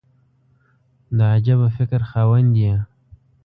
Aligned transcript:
د 1.17 1.19
عجبه 1.33 1.67
فکر 1.77 2.01
خاوند 2.09 2.51
یې! 2.63 2.75